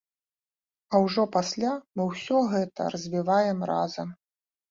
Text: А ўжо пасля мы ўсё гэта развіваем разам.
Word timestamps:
А 0.93 1.01
ўжо 1.03 1.25
пасля 1.35 1.73
мы 2.01 2.07
ўсё 2.13 2.37
гэта 2.53 2.89
развіваем 2.97 3.59
разам. 3.75 4.09